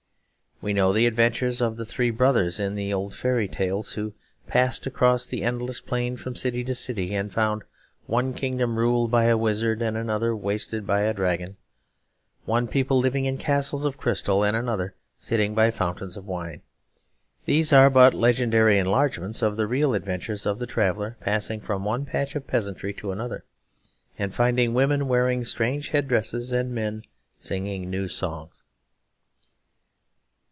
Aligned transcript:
We 0.63 0.73
know 0.73 0.93
the 0.93 1.07
adventures 1.07 1.59
of 1.59 1.75
the 1.77 1.85
three 1.87 2.11
brothers 2.11 2.59
in 2.59 2.75
the 2.75 2.93
old 2.93 3.15
fairy 3.15 3.47
tales 3.47 3.93
who 3.93 4.13
passed 4.45 4.85
across 4.85 5.25
the 5.25 5.41
endless 5.41 5.81
plain 5.81 6.17
from 6.17 6.35
city 6.35 6.63
to 6.65 6.75
city, 6.75 7.15
and 7.15 7.33
found 7.33 7.63
one 8.05 8.35
kingdom 8.35 8.77
ruled 8.77 9.09
by 9.09 9.23
a 9.23 9.35
wizard 9.37 9.81
and 9.81 9.97
another 9.97 10.35
wasted 10.35 10.85
by 10.85 10.99
a 10.99 11.15
dragon, 11.15 11.57
one 12.45 12.67
people 12.67 12.99
living 12.99 13.25
in 13.25 13.39
castles 13.39 13.85
of 13.85 13.97
crystal 13.97 14.43
and 14.43 14.55
another 14.55 14.93
sitting 15.17 15.55
by 15.55 15.71
fountains 15.71 16.15
of 16.15 16.27
wine. 16.27 16.61
These 17.45 17.73
are 17.73 17.89
but 17.89 18.13
legendary 18.13 18.77
enlargements 18.77 19.41
of 19.41 19.57
the 19.57 19.65
real 19.65 19.95
adventures 19.95 20.45
of 20.45 20.61
a 20.61 20.67
traveller 20.67 21.17
passing 21.21 21.59
from 21.59 21.85
one 21.85 22.05
patch 22.05 22.35
of 22.35 22.45
peasantry 22.45 22.93
to 22.99 23.11
another, 23.11 23.45
and 24.19 24.31
finding 24.31 24.75
women 24.75 25.07
wearing 25.07 25.43
strange 25.43 25.89
head 25.89 26.07
dresses 26.07 26.51
and 26.51 26.71
men 26.71 27.01
singing 27.39 27.89
new 27.89 28.07
songs. 28.07 28.65